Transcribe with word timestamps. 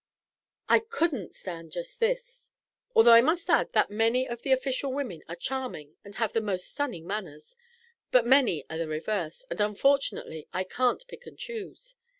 "I 0.67 0.79
couldn't 0.79 1.35
stand 1.35 1.71
just 1.73 1.99
this 1.99 2.49
although 2.95 3.11
I 3.13 3.21
must 3.21 3.47
add 3.51 3.71
that 3.73 3.91
many 3.91 4.27
of 4.27 4.41
the 4.41 4.51
official 4.51 4.91
women 4.91 5.21
are 5.29 5.35
charming 5.35 5.95
and 6.03 6.15
have 6.15 6.33
the 6.33 6.41
most 6.41 6.71
stunning 6.71 7.05
manners; 7.05 7.55
but 8.09 8.25
many 8.25 8.65
are 8.67 8.79
the 8.79 8.87
reverse, 8.87 9.45
and 9.51 9.61
unfortunately 9.61 10.47
I 10.51 10.63
can't 10.63 11.07
pick 11.07 11.27
and 11.27 11.37
choose. 11.37 11.97